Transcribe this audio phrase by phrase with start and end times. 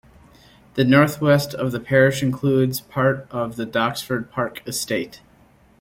[0.73, 5.21] The north-west of the parish includes part of the Doxford Park estate.